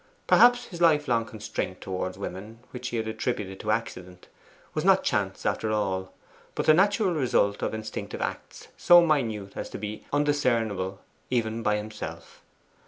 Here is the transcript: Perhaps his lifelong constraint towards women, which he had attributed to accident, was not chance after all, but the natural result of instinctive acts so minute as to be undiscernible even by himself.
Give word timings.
Perhaps 0.25 0.65
his 0.65 0.81
lifelong 0.81 1.25
constraint 1.25 1.79
towards 1.79 2.17
women, 2.17 2.57
which 2.71 2.87
he 2.87 2.97
had 2.97 3.07
attributed 3.07 3.59
to 3.59 3.69
accident, 3.69 4.27
was 4.73 4.83
not 4.83 5.03
chance 5.03 5.45
after 5.45 5.71
all, 5.71 6.11
but 6.55 6.65
the 6.65 6.73
natural 6.73 7.13
result 7.13 7.61
of 7.61 7.71
instinctive 7.75 8.19
acts 8.19 8.69
so 8.75 9.05
minute 9.05 9.55
as 9.55 9.69
to 9.69 9.77
be 9.77 10.03
undiscernible 10.11 11.01
even 11.29 11.61
by 11.61 11.75
himself. 11.77 12.41